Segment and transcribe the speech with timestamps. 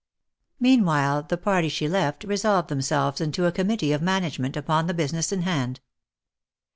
[0.59, 4.95] Meanwhile, the party she left resolved themselves into a commit tee of management upon the
[4.95, 5.79] business in hand.